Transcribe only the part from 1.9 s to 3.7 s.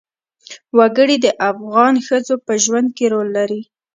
ښځو په ژوند کې رول لري.